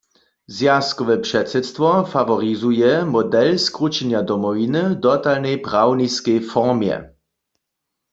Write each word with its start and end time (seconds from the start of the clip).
Zwjazkowe 0.55 1.15
předsydstwo 1.27 1.89
faworizuje 2.13 2.91
model 3.15 3.49
skrućenja 3.65 4.21
Domowiny 4.29 4.83
w 4.89 4.95
dotalnej 5.05 5.55
prawniskej 5.67 6.39
formje. 6.51 6.95